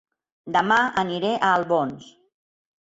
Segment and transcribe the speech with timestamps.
[0.55, 2.13] Dema aniré a Albons